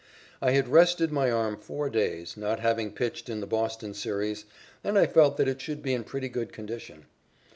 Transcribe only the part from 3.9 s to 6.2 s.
series, and I felt that it should be in